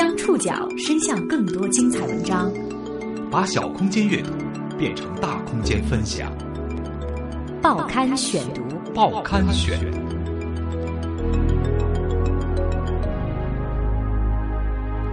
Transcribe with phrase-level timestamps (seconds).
[0.00, 2.50] 将触角伸向更多精彩文章，
[3.30, 4.32] 把小空间阅读
[4.78, 6.32] 变成大空间分享。
[7.60, 8.62] 报刊选读，
[8.94, 9.78] 报刊选。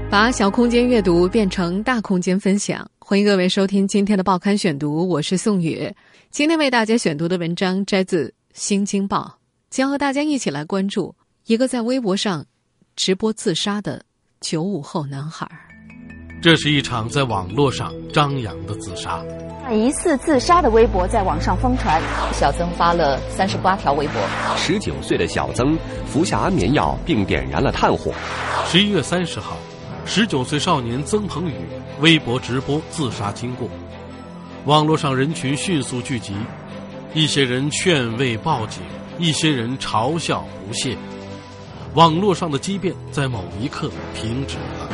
[0.09, 5.93] 把小空间阅读变成大空间分享，欢迎各位收听今天的报刊选读，我是宋宇。
[6.31, 9.37] 今天为大家选读的文章摘自《新京报》，
[9.69, 11.13] 将和大家一起来关注
[11.45, 12.45] 一个在微博上
[12.95, 14.01] 直播自杀的
[14.39, 15.49] 九五后男孩。
[16.41, 19.23] 这是一场在网络上张扬的自杀。
[19.71, 22.01] 疑似自杀的微博在网上疯传，
[22.31, 24.21] 小曾发了三十八条微博。
[24.55, 28.13] 十九岁的小曾服下安眠药并点燃了炭火。
[28.67, 29.57] 十一月三十号。
[30.05, 31.53] 十九岁少年曾鹏宇
[31.99, 33.67] 微博直播自杀经过，
[34.63, 36.33] 网络上人群迅速聚集，
[37.13, 38.81] 一些人劝慰报警，
[39.19, 40.95] 一些人嘲笑不屑，
[41.97, 44.87] 网络上的激辩在某一刻停止了。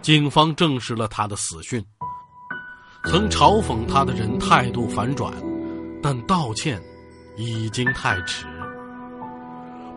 [0.00, 1.84] 警方证实了他的死讯。
[3.04, 5.30] 曾嘲讽他的人态度反转，
[6.02, 6.80] 但道歉
[7.36, 8.46] 已经太迟。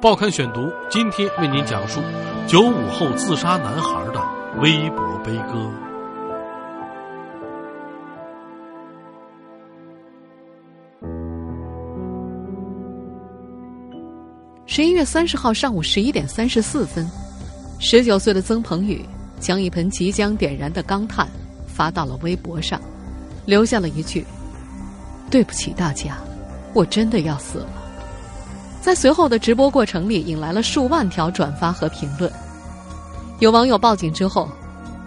[0.01, 2.01] 报刊选读今天为您讲述
[2.47, 4.21] 九五后自杀男孩的
[4.61, 5.71] 微博悲歌。
[14.71, 17.09] 十一月三十号上午十一点三十四分，
[17.79, 19.03] 十九岁的曾鹏宇
[19.39, 21.27] 将一盆即将点燃的钢炭
[21.65, 22.79] 发到了微博上，
[23.47, 24.23] 留下了一句
[25.31, 26.19] ：“对不起大家，
[26.75, 27.67] 我真的要死了。”
[28.79, 32.31] 在随后的直播过程里，引来了数万条转发和评论。
[33.39, 34.47] 有网友报警之后，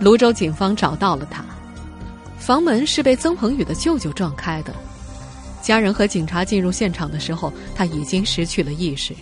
[0.01, 1.45] 泸州警方找到了他，
[2.37, 4.75] 房门是被曾鹏宇的舅舅撞开的。
[5.63, 9.15] 家人和警察进入现场的时候，他已经失去了意识。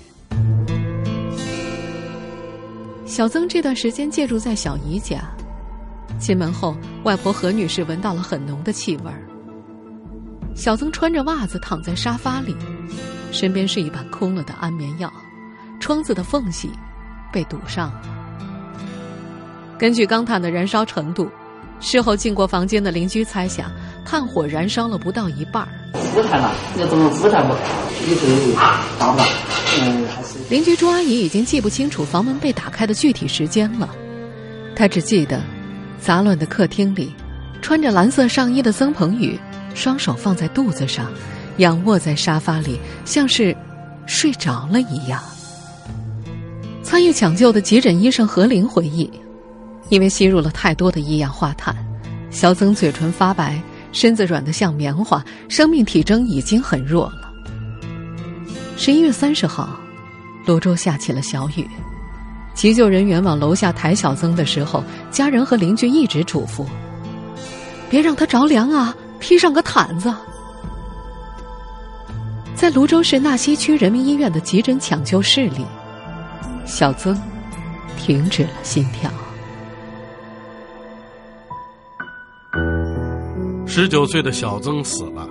[3.10, 5.18] 小曾这段时间借住在小姨家，
[6.16, 9.26] 进门后，外婆何女士闻到了很浓的气味儿。
[10.54, 12.54] 小曾穿着袜子躺在沙发里。
[13.32, 15.12] 身边是一把空了的安眠药，
[15.80, 16.70] 窗子的缝隙
[17.32, 18.02] 被堵上了。
[19.76, 21.28] 根据钢炭的燃烧程度，
[21.80, 23.72] 事后进过房间的邻居猜想，
[24.04, 25.68] 炭火燃烧了不到一半儿。
[26.14, 27.54] 自炭嘛，那怎么自炭不？
[28.06, 28.54] 你是
[29.00, 29.24] 大不大？
[30.48, 33.88] 邻居朱阿姨已经记不清楚房门被打开的具体时间了，
[34.74, 35.40] 她只记得，
[36.00, 37.14] 杂乱的客厅里，
[37.62, 39.38] 穿着蓝色上衣的曾鹏宇，
[39.74, 41.10] 双手放在肚子上。
[41.56, 43.54] 仰卧在沙发里，像是
[44.06, 45.22] 睡着了一样。
[46.82, 49.10] 参与抢救的急诊医生何林回忆，
[49.90, 51.76] 因为吸入了太多的一氧化碳，
[52.30, 53.60] 小曾嘴唇发白，
[53.92, 57.12] 身子软得像棉花，生命体征已经很弱。
[58.82, 59.78] 十一月三十号，
[60.42, 61.68] 泸州下起了小雨，
[62.54, 66.64] 急救人员往楼下抬小曾的时候，家人和邻居一直嘱咐
[67.90, 70.10] ：“别让他着凉啊，披上个毯子。”
[72.56, 75.62] 在泸州市纳溪区人民医院的急诊抢救室里，
[76.64, 77.14] 小曾
[77.98, 79.10] 停止了心跳。
[83.66, 85.28] 十九岁的小曾死了，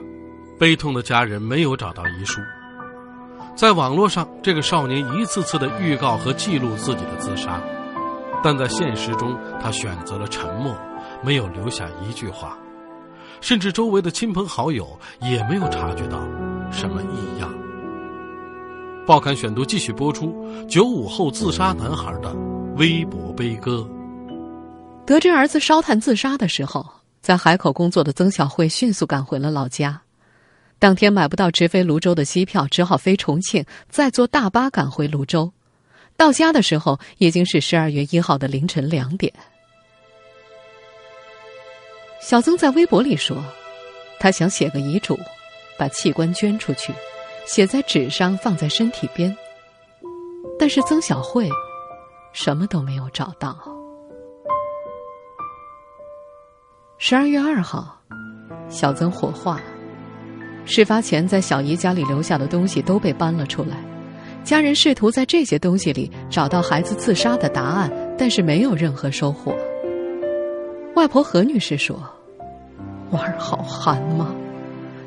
[0.60, 2.40] 悲痛的家人没有找到遗书。
[3.60, 7.62] 在网络上，这个少年一次次的预告和记录自己的自杀，
[8.42, 10.74] 但在现实中，他选择了沉默，
[11.22, 12.58] 没有留下一句话，
[13.42, 14.88] 甚至周围的亲朋好友
[15.20, 16.26] 也没有察觉到。
[16.72, 17.54] 什么异样？
[19.06, 20.34] 报刊选读继续播出
[20.70, 22.34] 九五后自杀男孩的
[22.78, 23.86] 微博悲歌。
[25.06, 26.86] 得知儿子烧炭自杀的时候，
[27.20, 30.02] 在海口工作的曾小慧迅速赶回了老家。
[30.80, 35.52] 当天买不到直飞泸州的机票，只好飞重庆，再坐大巴赶回泸州。
[36.18, 39.32] 到家的时候已经是十二月一号的凌晨两点。
[42.22, 43.38] 小曾在微博里说
[44.20, 45.20] ：“他想写个遗嘱。”
[45.78, 46.94] 把器官捐出去，
[47.46, 49.34] 写在纸上，放在身体边。
[50.60, 51.50] 但是曾小慧
[52.34, 53.58] 什么都没有找到。
[56.98, 57.98] 十二月二号，
[58.68, 59.62] 小曾火化。
[60.70, 63.78] 事发前在小姨家里留下的东西都被搬了出来，
[64.44, 69.52] 家人试图在这些东西里找到孩子自杀的答案，但是没有任何收获。
[70.96, 72.00] 外婆何女士说
[73.10, 74.32] ：“娃儿好寒嘛。”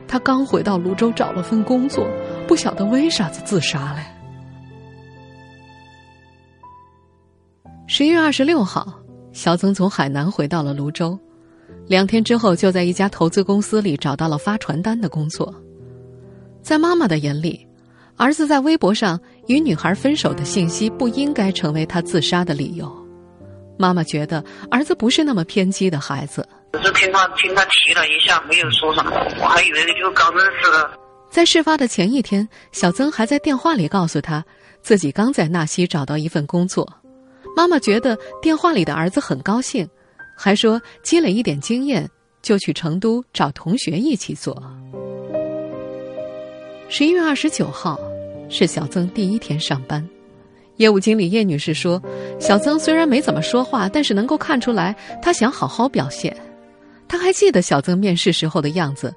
[0.09, 2.09] 他刚回到泸州找了份工作，
[2.49, 4.03] 不晓得为啥子自杀嘞。
[7.87, 8.93] 十一月二十六号，
[9.33, 11.17] 小曾从海南回到了泸州，
[11.87, 15.55] 两天之后就在一家投资公司里找到了发传单的工作。
[16.63, 17.67] 在妈妈的眼里，
[18.17, 22.91] 儿子在微博上与女孩分手的信息不应该成为他自杀的理由。
[23.79, 26.47] 妈妈觉得儿子不是那么偏激的孩子。
[26.73, 29.03] 只是听他听他提了一下，没有说啥，
[29.41, 30.91] 我还以为就刚认识的。
[31.31, 34.45] 在事发的前一天，小曾还在电话里告诉他，
[34.83, 36.91] 自己刚在纳西找到一份工作。
[37.57, 39.87] 妈妈觉得电话里的儿子很高兴，
[40.35, 42.09] 还说积累一点经验
[42.43, 44.63] 就去成都找同学一起做。
[46.89, 47.99] 十一月二十九号，
[48.49, 50.07] 是小曾第一天上班。
[50.77, 52.03] 业务经理叶女士说
[52.41, 56.35] ：“小曾虽然没怎么说话，但是能够看出来他想好好表现。
[57.07, 59.15] 他还记得小曾面试时候的样子，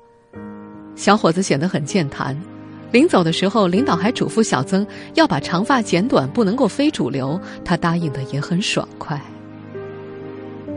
[0.96, 2.40] 小伙子显得很健谈。
[2.92, 4.86] 临走的时候，领导还嘱咐小曾
[5.16, 7.40] 要把长发剪短，不能够非主流。
[7.64, 9.20] 他答应的也很爽快。”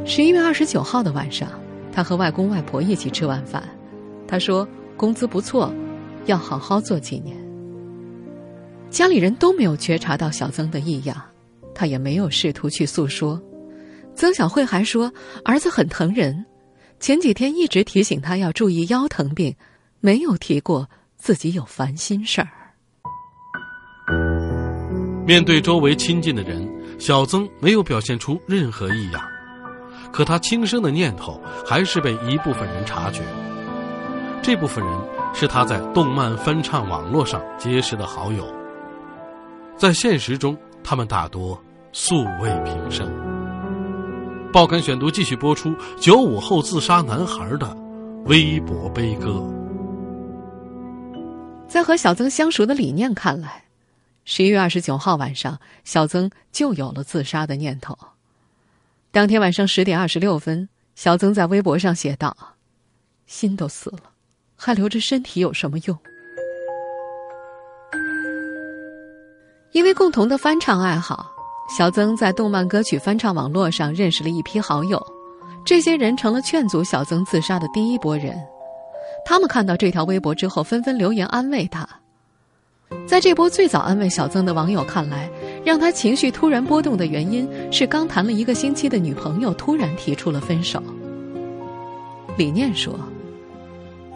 [0.05, 1.49] 十一月二十九号的晚上，
[1.93, 3.63] 他和外公外婆一起吃晚饭。
[4.27, 4.67] 他说
[4.97, 5.73] ：“工资不错，
[6.27, 7.37] 要好好做几年。”
[8.91, 11.23] 家里人都没有觉察到小曾的异样，
[11.75, 13.41] 他也没有试图去诉说。
[14.15, 15.13] 曾小慧还说
[15.45, 16.47] 儿子很疼人，
[16.99, 19.55] 前几天一直提醒他要注意腰疼病，
[20.01, 22.49] 没有提过自己有烦心事儿。
[25.27, 26.67] 面对周围亲近的人，
[26.99, 29.23] 小曾没有表现出任何异样，
[30.13, 33.23] 可他轻生的念头还是被一部分人察觉。
[34.43, 34.99] 这部分人
[35.35, 38.47] 是他在动漫翻唱网络上结识的好友。
[39.77, 41.61] 在现实中，他们大多
[41.93, 43.09] 素未平生。
[44.53, 47.77] 报刊选读继续播出：九五后自杀男孩的
[48.25, 49.43] 微博悲歌。
[51.69, 53.65] 在和小曾相熟的李念看来，
[54.25, 57.97] 十一月二十九号晚上，小曾就有了自杀的念头。
[59.11, 62.37] 当天晚上十点二十六分，小曾在微博上写道
[63.27, 64.03] ：“心都死了，
[64.55, 65.99] 还留着身体有什么用？”
[69.73, 71.31] 因为共同的翻唱爱好，
[71.77, 75.03] 小曾在动漫歌曲翻唱网络上认识了一批好友，
[75.65, 78.39] 这些人成了劝阻小曾自杀的第一波人。
[79.25, 81.89] 他们看到这条微博之后，纷纷留言安慰他。
[83.07, 85.31] 在这波最早安慰小曾的网友看来，
[85.65, 90.83] 让他情绪突然波动的原因是刚谈了一个星期的女朋友突然提出了分手。
[92.37, 92.99] 李念说：“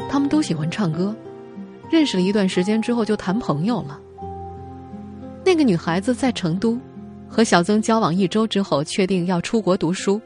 [0.09, 1.15] 他们都喜欢唱歌，
[1.91, 4.01] 认识了一段时间之后就谈朋友了。”
[5.45, 6.79] 那个女孩子在成都，
[7.29, 10.21] 和小曾交往一周之后，确定要出国读书。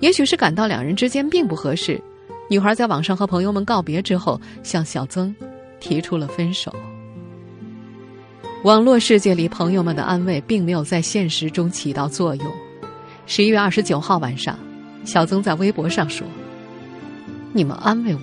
[0.00, 2.00] 也许是感到两人之间并不合适，
[2.48, 5.34] 女孩在网上和朋友们告别之后，向小曾
[5.78, 6.74] 提出了分手。
[8.64, 12.52] 网络世界里朋友们的安慰，并没有在现实中起到作用。
[13.26, 14.58] 十一月二十九号晚上，
[15.04, 16.26] 小曾在微博上说
[17.52, 18.20] ：“你们安慰我，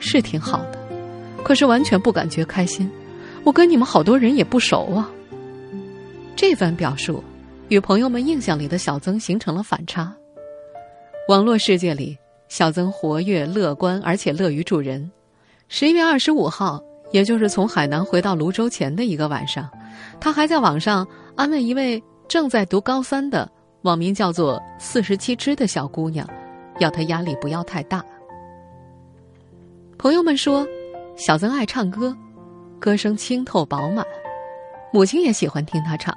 [0.00, 0.78] 是挺好的，
[1.42, 2.88] 可是完全不感觉开心。
[3.42, 5.10] 我跟你们好多人也不熟啊。”
[6.36, 7.24] 这番表述，
[7.68, 10.14] 与朋友们印象里的小曾形成了反差。
[11.28, 12.16] 网络世界里，
[12.48, 15.10] 小曾活跃、乐观，而且乐于助人。
[15.68, 16.80] 十一月二十五号，
[17.14, 19.70] 也就是从海南回到泸州前的一个晚上，
[20.18, 21.06] 他还在网上
[21.36, 23.48] 安慰一位正在读高三的
[23.82, 26.28] 网名叫做“四十七只”的小姑娘，
[26.80, 28.04] 要她压力不要太大。
[29.96, 30.66] 朋友们说，
[31.14, 32.12] 小曾爱唱歌，
[32.80, 34.04] 歌声清透饱满。
[34.92, 36.12] 母亲也喜欢听他唱。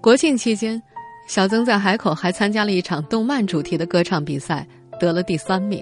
[0.00, 0.82] 国庆期间，
[1.28, 4.66] 小曾在海口还参加了一场动漫主题的歌唱比赛，
[4.98, 5.80] 得了第三名。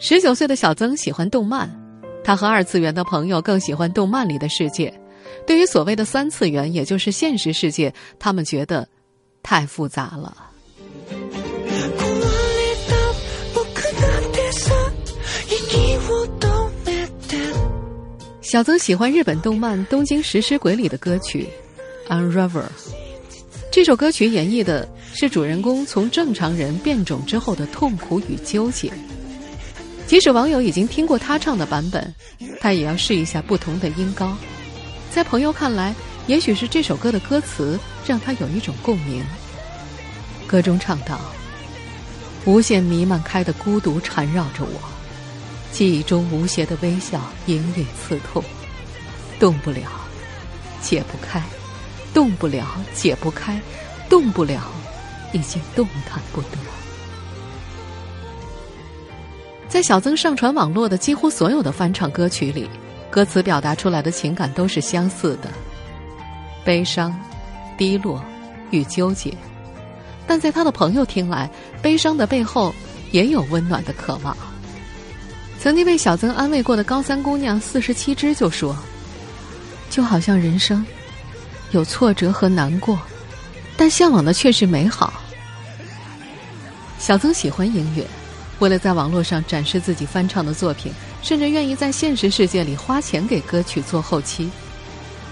[0.00, 1.70] 十九岁的小曾喜欢动漫，
[2.26, 4.92] 他和二次元的朋友更喜欢动漫里的世界。
[5.46, 8.88] 对于所谓的三次元，也就是现实世界，他们觉得
[9.44, 10.36] 太复杂了。
[18.42, 21.46] 小曾喜欢日本动漫《东京食尸鬼》里的歌曲
[22.12, 22.48] 《Unravel》。
[23.70, 28.90] 这首歌曲演绎的是主人公从正常人变种之后的痛苦与纠结。
[30.06, 32.14] 即使网友已经听过他唱的版本，
[32.60, 34.36] 他也要试一下不同的音高。
[35.10, 35.94] 在朋友看来，
[36.26, 39.24] 也许是这首歌的歌词让他有一种共鸣。
[40.46, 41.18] 歌中唱道
[42.46, 44.80] ：“无限弥漫开的孤独缠绕着我。”
[45.72, 48.42] 记忆中无邪的微笑隐隐刺痛，
[49.40, 49.82] 动不了，
[50.80, 51.42] 解不开，
[52.14, 53.60] 动不了，解不开，
[54.08, 54.62] 动不了，
[55.32, 56.75] 已经动弹不得。
[59.68, 62.70] 在小曾上传网络的几乎所有的翻唱歌曲里，
[63.10, 65.50] 歌词表达出来的情感都是相似的：
[66.64, 67.14] 悲伤、
[67.76, 68.22] 低落
[68.70, 69.34] 与纠结。
[70.26, 71.50] 但在他的朋友听来，
[71.82, 72.74] 悲伤的背后
[73.10, 74.36] 也有温暖的渴望。
[75.58, 78.76] 曾经被小曾安慰过的高三姑娘四十七只就说
[79.90, 80.84] ：“就好像人生
[81.72, 82.98] 有挫折和难过，
[83.76, 85.12] 但向往的却是美好。
[86.98, 88.06] 小曾喜欢音乐，
[88.58, 94.48] 为了在网络上展示自己翻唱的作品，甚至愿意在现实世界里花钱给歌曲做后期。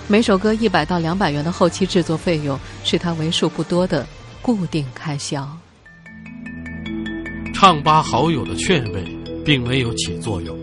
[0.07, 4.07] 每首歌一百到两百元的后期制作费用，是他为数不多的
[4.43, 5.49] 固定开销。
[7.55, 9.03] 唱吧好友的劝慰
[9.45, 10.59] 并没有起作用。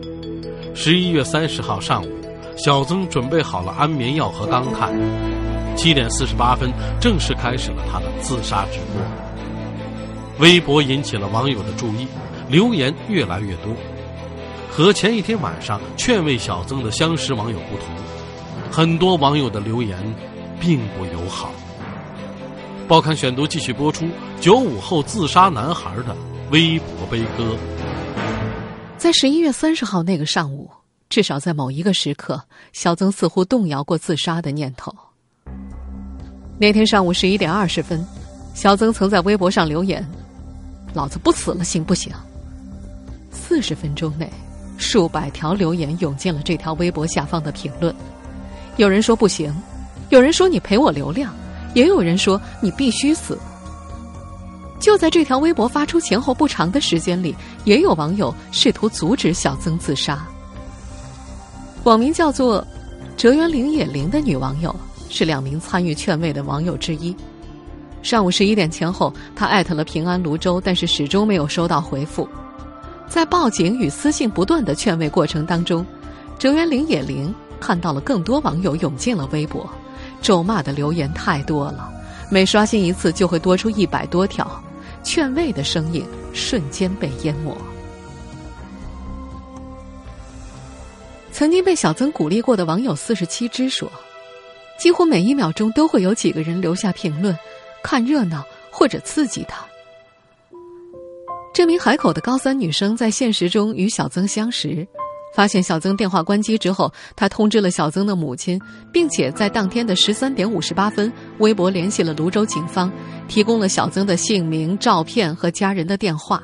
[0.76, 2.10] 十一月三十号上午，
[2.56, 4.94] 小曾准备好了安眠药和钢炭，
[5.76, 9.02] 七点四十八分正式开始了他的自杀直播。
[10.38, 12.06] 微博引起了网友的注意，
[12.52, 13.74] 留言越来越多。
[14.70, 17.88] 和前一天晚上劝慰小曾的相识网友不同。
[18.70, 19.98] 很多网友的留言
[20.60, 21.52] 并不友好。
[22.88, 24.06] 报刊选读继续播出
[24.40, 26.16] 九五后自杀男孩的
[26.52, 27.56] 微博悲歌。
[28.98, 30.70] 在十一月三十号那个上午，
[31.10, 32.42] 至少在某一个时刻，
[32.74, 34.94] 小曾似乎动摇过自杀的念头。
[36.58, 38.06] 那天上午十一点二十分，
[38.54, 40.06] 小曾曾在微博上留言
[40.94, 42.14] ：“老子不死了，行不行？”
[43.52, 44.32] 四十分钟内，
[44.78, 47.94] 数百条留言涌进了这条微博下方的评论。
[48.78, 49.54] 有人说不行，
[50.08, 51.36] 有人说你赔我流量，
[51.74, 53.38] 也有人说你必须死。
[54.80, 60.26] 就在这条微博发出前后不长的时间里，也有网友试图阻止小曾自杀。
[61.84, 62.66] 网名叫做
[63.18, 64.74] “哲园林野林”的女网友
[65.10, 67.14] 是两名参与劝慰的网友之一。
[68.02, 72.26] 上午十一点前后，她艾特了平安泸州，但是始终没有收到回复。
[73.12, 75.86] 在报警与私信不断的劝慰过程当中，
[76.40, 77.34] 哲元林野林。
[77.60, 79.70] 看到了更多网友涌进了微博，
[80.20, 81.94] 咒骂的留言太多了，
[82.32, 84.50] 每刷新一次就会多出一百多条，
[85.04, 86.04] 劝慰的声音
[86.34, 87.56] 瞬间被淹没。
[91.32, 93.92] 曾经被小曾鼓励过的网友四十七只说，
[94.80, 97.38] 几乎每一秒钟都会有几个人留下评论，
[97.84, 99.64] 看热闹或者刺激他。
[101.54, 104.88] 这名海口的高三女生在现实中与小曾相识。
[105.34, 108.60] 发现小曾电话关机之后，她通知了小曾的母亲，
[108.92, 112.92] 并且在当天的十三点五十八分，微博联系了泸州警方，
[113.28, 116.42] 提供了小曾的姓名、照片和家人的电话。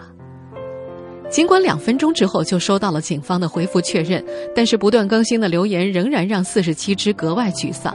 [1.30, 4.24] 尽管两分钟之后就收到了警方的回复确认，
[4.56, 7.94] 但是不断更新的留言仍然让四十七只格外沮丧，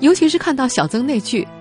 [0.00, 1.46] 尤其是看到小曾那句“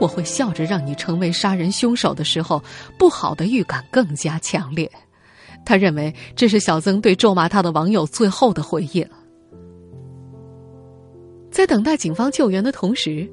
[0.00, 2.62] 我会笑着让你成为杀人凶手”的时候，
[2.98, 4.90] 不好的预感更加强烈。
[5.64, 9.06] 他认为这是小曾对咒骂他的网友最后的回应。
[11.50, 13.28] 在等待警方救援的同时，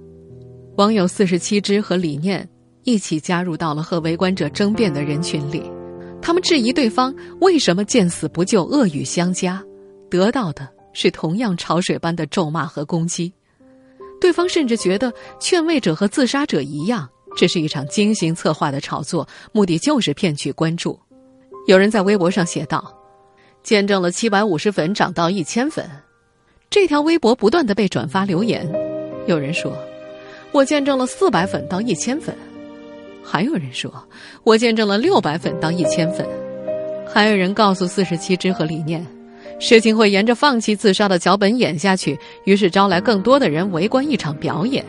[0.78, 2.48] 网友四十七只和李念
[2.84, 5.64] 一起加入到了和围观者争辩的人群里。
[6.22, 9.64] 他们质疑对方为什么见死不救，恶语相加，
[10.10, 13.32] 得到的是同样潮水般的咒骂和攻击。
[14.20, 21.00] 对方甚至觉得劝慰者和自杀者一样，这是一场精心策划的炒作，目的就是骗取关注。
[21.68, 22.94] 有人在微博上写道
[23.64, 25.90] ：“见证了七百五十粉涨到一千粉。”
[26.70, 28.70] 这条微博不断的被转发留言。
[29.28, 29.76] 有人说
[30.52, 32.36] ：“我见证了四百粉到一千粉。”
[33.24, 33.92] 还有人说
[34.44, 36.28] ：“我见证了六百粉到一千粉。”
[37.08, 39.06] 还有人告诉四十七只和理念，
[39.60, 44.86] 事情会沿着放弃自杀的脚本演下去，于是招来更多的人围观一场表演。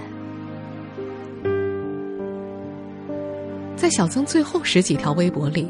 [3.76, 5.68] 在小曾最后十几条微博里。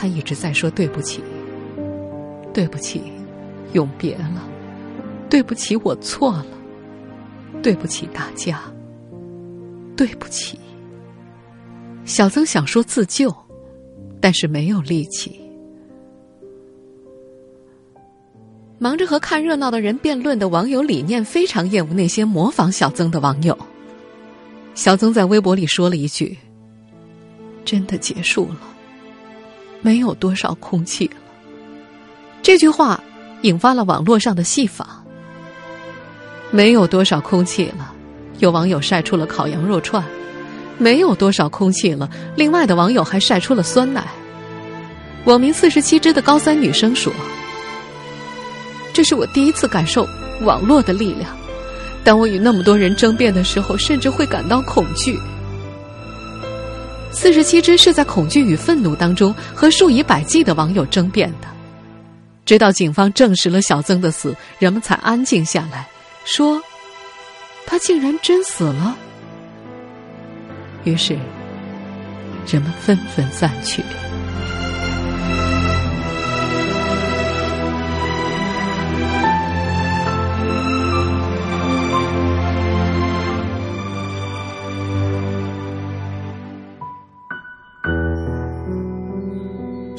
[0.00, 1.20] 他一直在说对不起，
[2.54, 3.02] 对不起，
[3.72, 4.48] 永别了，
[5.28, 6.46] 对不起，我错了，
[7.64, 8.60] 对不起大家，
[9.96, 10.56] 对不起。
[12.04, 13.34] 小曾想说自救，
[14.20, 15.37] 但是没有力气。
[18.78, 23.58] 忙着和看热闹的人辩论的网友理念非常厌恶那些模仿小曾的网友。
[24.74, 26.38] 小曾在微博里说了一句
[27.64, 28.58] ：“真的结束了。”
[29.82, 31.16] 没有多少空气了。
[32.42, 33.00] 这句话
[33.42, 35.02] 引发了网络上的戏法。
[36.50, 37.92] 没有多少空气了，
[38.38, 40.02] 有网友晒出了烤羊肉串；
[40.78, 44.06] 没有多少空气了，另外的网友还晒出了酸奶。
[45.24, 47.12] 网名四十七只的高三女生说
[48.98, 50.04] ：“这是我第一次感受
[50.40, 51.30] 网络的力量。
[52.02, 55.16] 当我与那么多人争辩的时候，甚至会感到恐惧。”
[57.14, 61.46] 四十七只是在恐惧与愤怒当中和数以百计的网友争辩的，
[62.44, 65.86] 直到警方证实了小曾的死，人们才安静下来，
[66.24, 66.60] 说
[67.66, 68.96] 他竟然真死了。
[70.82, 71.16] 于是，
[72.48, 73.80] 人们纷纷散去。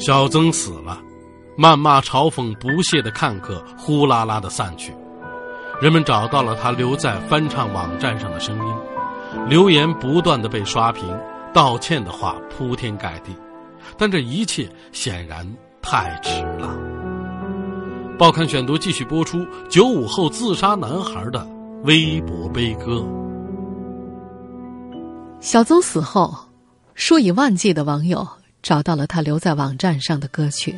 [0.00, 0.98] 小曾死了，
[1.58, 4.94] 谩骂、嘲讽、不屑的看客呼啦啦的散去，
[5.78, 8.74] 人们找到了他留在翻唱网站上的声音，
[9.46, 11.04] 留言不断的被刷屏，
[11.52, 13.36] 道歉的话铺天盖地，
[13.98, 15.46] 但这一切显然
[15.82, 16.74] 太迟了。
[18.18, 21.46] 报刊选读继续播出九五后自杀男孩的
[21.84, 23.06] 微博悲歌。
[25.40, 26.34] 小曾死后，
[26.94, 28.26] 数以万计的网友
[28.62, 30.74] 找到了他留在网站上的歌曲。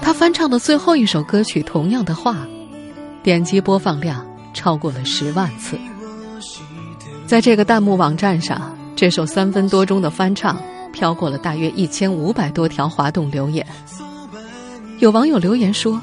[0.00, 2.32] 他翻唱的最后一首歌曲《同样的话》，
[3.22, 5.78] 点击播放量超过了十万次。
[7.26, 10.56] 在这个弹幕网站上，这首三分多钟的翻唱。
[10.90, 13.64] 飘过了大约一千五百多条滑动留言，
[14.98, 16.00] 有网友留言说：“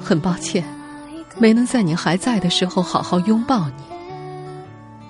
[0.00, 0.64] 很抱歉，
[1.38, 3.82] 没能在你还在的时候好好拥抱你。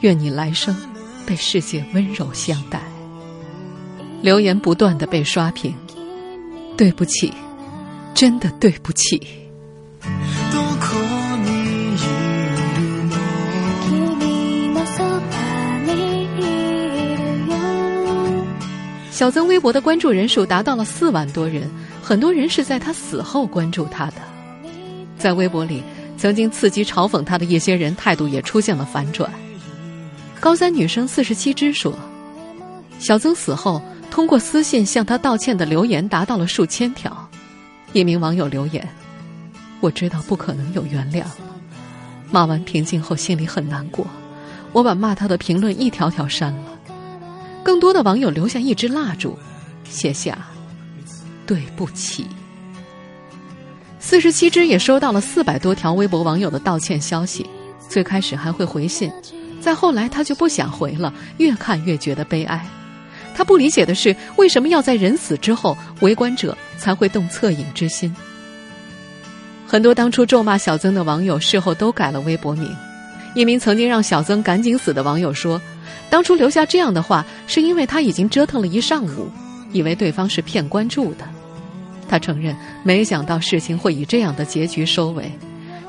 [0.01, 0.75] 愿你来生
[1.27, 2.81] 被世界温柔相待。”
[4.23, 5.75] 留言不断的被刷屏，
[6.77, 7.33] 对不起，
[8.15, 9.27] 真的对不起。
[19.11, 21.71] 小曾微博的关注人数达到了四万多人，
[22.03, 24.17] 很多人是在他死后关注他的。
[25.19, 25.83] 在微博里，
[26.17, 29.31] 曾经刺激嘲讽他的一些人态度也出现了反转。
[30.41, 31.95] 高三女生四十七之说，
[32.99, 37.29] 小曾死后，通过私信向他道歉的留言达到了数千条。
[37.93, 38.89] 一名网友留言
[39.81, 41.25] ：“我知道不可能有原谅，
[42.31, 44.07] 骂完平静后心里很难过，
[44.73, 46.79] 我把骂他的评论一条条删了。”
[47.63, 49.39] 更多的网友留下一支蜡烛，
[49.85, 50.39] 写下
[51.45, 52.27] “对不起”。
[54.01, 57.47] 四十七只也收到了四百多条微博网友的道歉消息，
[57.91, 59.13] 最开始还会回信，
[59.61, 62.65] 再后来他就不想回了，越看越觉得悲哀。
[63.35, 68.15] 他不理解的是，为什么要在人死之后，围观者才会动恻隐之心？
[69.67, 72.75] 很多当初咒骂小曾的网友，事后都改了微博名。
[73.35, 75.61] 一名曾经让小曾赶紧死的网友说。
[76.09, 79.31] 当初留下这样的话，是因为他已经折腾了一上午，
[79.71, 81.25] 以为对方是骗关注的。
[82.09, 85.31] 他承认没想到事情会以这样的结局收尾，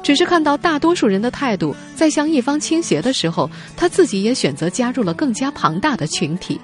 [0.04, 6.60] 只是看到大多数人的态度在向一方倾斜的时候，他自己也选择加入了更加庞大的群体，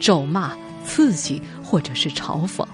[0.00, 0.52] 咒骂、
[0.84, 2.66] 刺激或者是嘲讽。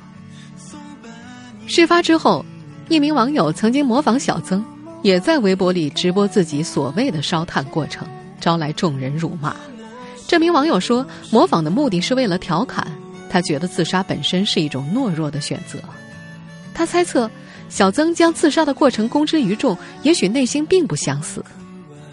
[1.67, 2.45] 事发之后，
[2.89, 4.65] 一名网友曾经模仿小曾，
[5.03, 8.07] 也在微博里直播自己所谓的烧炭过程，
[8.41, 9.55] 招来众人辱骂。
[10.27, 12.87] 这名网友说：“模仿的目的是为了调侃，
[13.29, 15.79] 他觉得自杀本身是一种懦弱的选择。
[16.75, 17.31] 他猜测，
[17.69, 21.45] 小曾将自杀的过程公之于众，也许内心并不想死，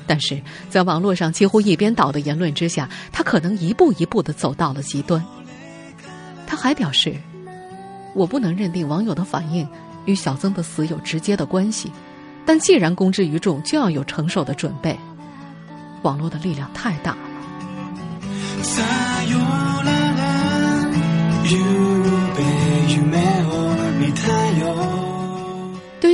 [0.05, 5.23] 但是在网络上几乎一边倒的言论之下，他可能一步一步的走到了极端。”
[6.45, 7.15] 他还表示
[8.13, 9.67] ：“我不能认定网友的反应
[10.05, 11.91] 与小曾的死有直接的关系，
[12.45, 14.97] 但既然公之于众，就要有承受的准备。
[16.01, 17.19] 网络的力量太大了。”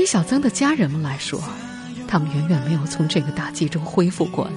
[0.09, 1.39] 小曾的家人们来说，
[2.07, 4.53] 他们远远没有从这个打击中恢复过来。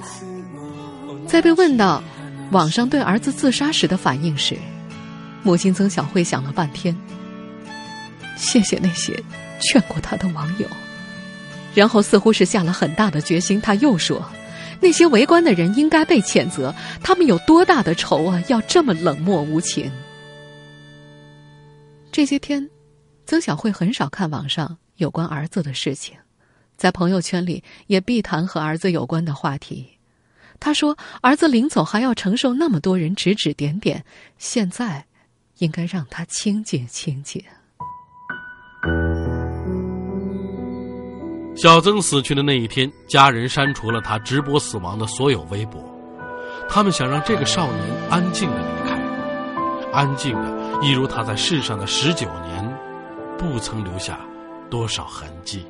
[1.27, 2.01] 在被问到
[2.49, 4.57] 网上对儿子自杀时的反应时，
[5.43, 6.97] 母亲曾小慧想了半天，
[8.35, 9.13] 谢谢那些
[9.61, 10.67] 劝过他的网友，
[11.75, 14.27] 然后似乎是下了很大的决心，他又说。
[14.81, 18.41] 那些围观的人应该被谴责，他们有多大的仇啊？
[18.47, 19.91] 要这么冷漠无情。
[22.11, 22.67] 这些天，
[23.27, 26.15] 曾小慧很少看网上有关儿子的事情，
[26.77, 29.89] 在朋友圈里也避谈和儿子有关的话题。
[30.59, 34.05] 他说：“儿子临走还要承受那么多人指指点点，
[34.37, 35.05] 现在
[35.57, 37.43] 应该让他清静清静。”
[41.55, 45.83] 小曾死去的那一天，家人删除了他直播死亡的所有微博。
[46.69, 48.97] 他们想让这个少年安静的离开，
[49.91, 52.65] 安静的，一如他在世上的十九年，
[53.37, 54.17] 不曾留下
[54.73, 55.63] 多少痕迹。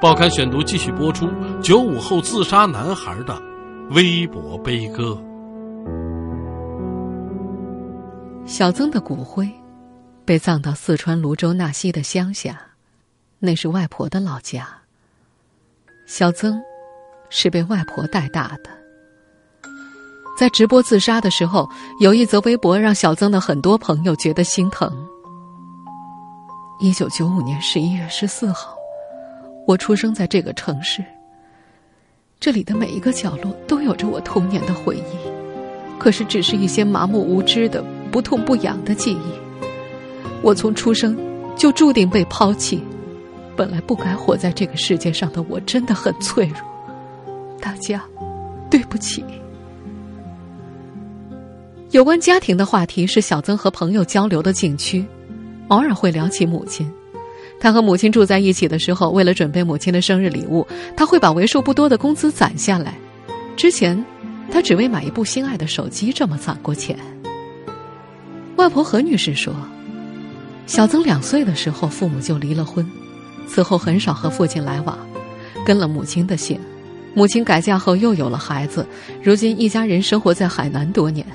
[0.00, 1.28] 报刊选读继续播出
[1.60, 3.36] 九五后自杀男孩的
[3.90, 5.20] 微博悲歌。
[8.46, 9.50] 小曾的骨灰
[10.24, 12.60] 被葬到四川泸州纳溪的乡下。
[13.40, 14.68] 那是外婆的老家。
[16.06, 16.62] 小曾
[17.28, 18.70] 是被外婆带大的。
[20.38, 21.68] 在直播自杀的时候，
[22.00, 25.07] 有一则微博让小曾的很多朋友觉得心疼。
[26.80, 28.76] 一九九五年十一月十四号，
[29.66, 31.04] 我出生在这个城市。
[32.38, 35.28] 这里的每一个角落都有着我童年的回忆。
[35.98, 39.32] 可是只是一些麻木无知的、不痛不痒的记忆。
[40.40, 41.18] 我从出生
[41.56, 42.80] 就注定被抛弃，
[43.56, 46.60] 本来不该活在这个世界上的我真的很脆弱。
[47.60, 48.00] 大家，
[48.70, 49.24] 对不起。
[51.90, 55.04] 有关家庭的话题是小曾和朋友交流的禁区，
[55.68, 56.90] 偶尔会聊起母亲。
[57.60, 62.94] 他和母亲住在一起的时候，为了准备母亲的生日礼物，他会把为数不多的工资攒下来。
[63.56, 64.04] 之前，
[64.50, 66.96] 他只为买一部心爱的手机这么攒过钱。
[68.56, 69.52] 外婆何女士说，
[70.66, 72.88] 小曾两岁的时候，父母就离了婚，
[73.48, 74.96] 此后很少和父亲来往，
[75.66, 76.60] 跟了母亲的姓。
[77.14, 78.86] 母亲改嫁后又有了孩子，
[79.20, 81.26] 如今一家人生活在海南多年。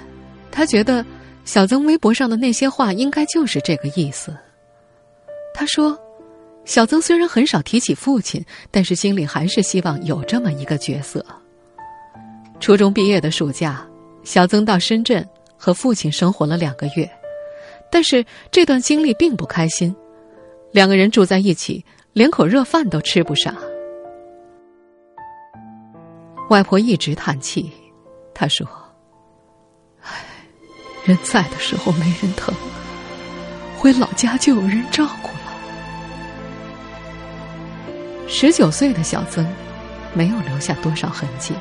[0.49, 1.05] 他觉得
[1.45, 4.35] 小曾微博上的那些话应该就是这个意思。
[5.53, 5.97] 他说，
[6.65, 11.23] 小曾虽然很少提起父亲，但是心里还是希望有这么一个角色。
[12.59, 13.85] 初中毕业的暑假，
[14.23, 15.27] 小曾到深圳
[15.57, 17.09] 和父亲生活了两个月，
[17.91, 19.93] 但是这段经历并不开心。
[20.71, 23.55] 两个人住在一起，连口热饭都吃不上。
[26.49, 27.69] 外婆一直叹气，
[28.33, 28.67] 她说：“。”
[31.05, 32.53] 人在的时候没人疼，
[33.77, 35.35] 回老家就有人照顾了。
[38.27, 39.45] 十九岁的小曾，
[40.13, 41.53] 没有留下多少痕迹。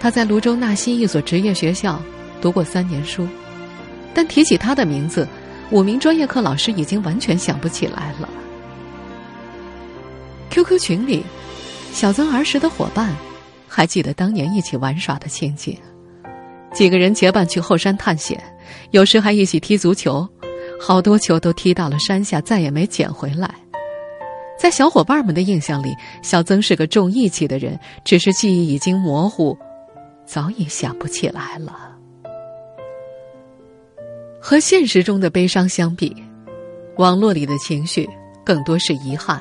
[0.00, 2.02] 他在泸州纳西一所职业学校
[2.40, 3.28] 读过三年书，
[4.12, 5.26] 但提起他的名字，
[5.70, 8.28] 五名专业课老师已经完全想不起来了。
[10.50, 11.24] QQ 群里，
[11.92, 13.14] 小曾儿时的伙伴，
[13.68, 15.78] 还记得当年一起玩耍的情景。
[16.74, 18.42] 几个人结伴去后山探险，
[18.90, 20.28] 有时还一起踢足球，
[20.80, 23.48] 好多球都踢到了山下，再也没捡回来。
[24.58, 29.56] 在小伙伴们的印象里，小曾是个重义气的人，只是记忆已经模糊，
[30.26, 31.96] 早已想不起来了。
[34.40, 36.14] 和现实中的悲伤相比，
[36.96, 38.08] 网络里的情绪
[38.44, 39.40] 更多是遗憾。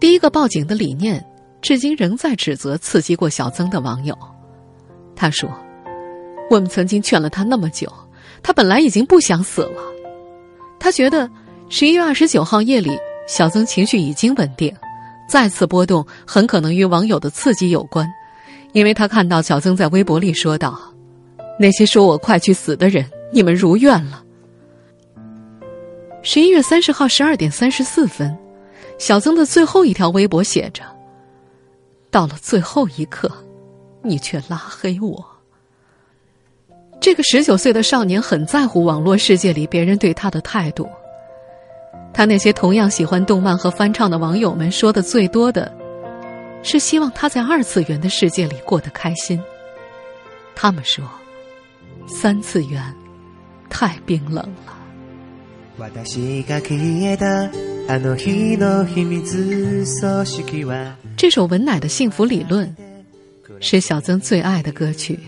[0.00, 1.24] 第一个报警的理念，
[1.62, 4.16] 至今仍在指责刺激过小曾的网友。
[5.14, 5.48] 他说。
[6.50, 7.90] 我们曾经劝了他那么久，
[8.42, 9.80] 他本来已经不想死了。
[10.80, 11.30] 他觉得
[11.68, 14.74] 十一月二十九号夜里，小曾情绪已经稳定，
[15.28, 18.04] 再次波动很可能与网友的刺激有关，
[18.72, 20.76] 因为他看到小曾在微博里说道
[21.56, 24.24] ：“那些说我快去死的人，你们如愿了。”
[26.22, 28.36] 十一月三十号十二点三十四分，
[28.98, 30.82] 小曾的最后一条微博写着
[32.10, 33.30] ：“到了最后一刻，
[34.02, 35.24] 你却拉黑我。”
[37.00, 40.86] 这个十九岁的少年很在乎网络世界里别人对他的态度。
[42.12, 45.72] 他那些同样喜欢动漫和翻唱的网友们说的最多的，
[46.62, 49.40] 是希望他在二次元的世界里过得开心。
[50.54, 51.02] 他们说，
[52.06, 52.82] 三次元
[53.70, 54.36] 太冰冷
[54.66, 54.76] 了。
[61.16, 62.76] 这首文乃的幸福理论，
[63.60, 65.18] 是小曾最爱的歌曲。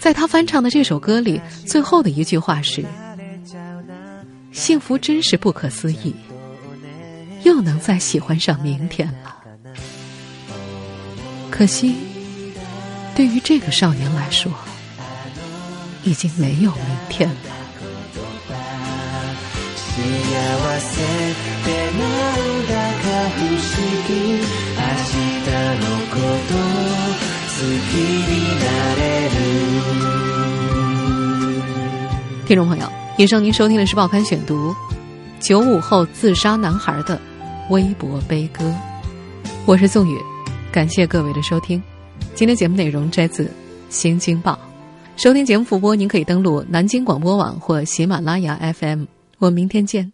[0.00, 2.82] 在他翻唱的这首歌里，最后的一句话是
[4.50, 6.14] ：“幸福真是不可思议，
[7.42, 9.36] 又能再喜欢上明天了。
[11.50, 11.94] 可惜，
[13.14, 14.50] 对于这个少年来说，
[16.02, 17.36] 已经没有明天了。”
[32.46, 34.70] 听众朋友，以上您收听的是《报刊选读》，
[35.40, 37.20] 九五后自杀男孩的
[37.68, 38.74] 微博悲歌。
[39.66, 40.18] 我是宋宇，
[40.72, 41.82] 感谢各位的收听。
[42.34, 43.44] 今天节目内容摘自
[43.90, 44.58] 《新京报》，
[45.22, 49.04] 收听节目复播，您可以登录南京广播网或喜马拉雅 FM。
[49.38, 50.10] 我们明天见。